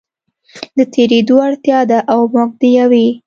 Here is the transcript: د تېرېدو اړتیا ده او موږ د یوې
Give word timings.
د 0.77 0.79
تېرېدو 0.93 1.35
اړتیا 1.47 1.79
ده 1.89 1.99
او 2.13 2.21
موږ 2.33 2.49
د 2.59 2.61
یوې 2.79 3.07